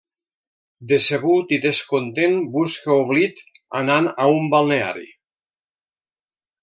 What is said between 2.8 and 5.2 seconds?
oblit anant a un balneari.